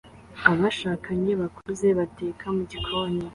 [0.49, 3.25] Abashakanye bakuze bateka mugikoni